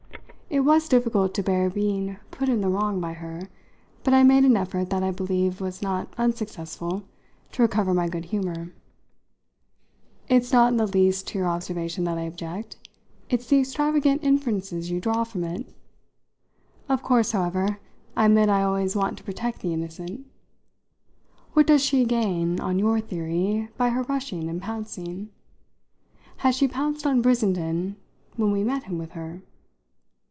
[0.53, 3.47] It was difficult to bear being put in the wrong by her,
[4.03, 7.03] but I made an effort that I believe was not unsuccessful
[7.53, 8.73] to recover my good humour.
[10.27, 12.75] "It's not in the least to your observation that I object,
[13.29, 15.65] it's to the extravagant inferences you draw from it.
[16.89, 17.79] Of course, however,
[18.17, 20.27] I admit I always want to protect the innocent.
[21.53, 25.29] What does she gain, on your theory, by her rushing and pouncing?
[26.39, 27.95] Had she pounced on Brissenden
[28.35, 29.43] when we met him with her?